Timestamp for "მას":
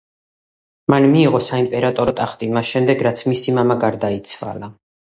2.57-2.73